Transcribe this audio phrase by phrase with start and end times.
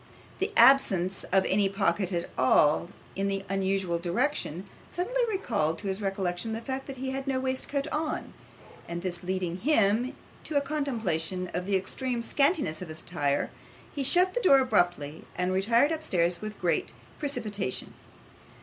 [0.39, 6.01] The absence of any pocket at all in the usual direction, suddenly recalled to his
[6.01, 8.33] recollection the fact that he had no waistcoat on;
[8.87, 13.51] and this leading him to a contemplation of the extreme scantiness of his attire,
[13.93, 17.93] he shut the door abruptly, and retired upstairs with great precipitation.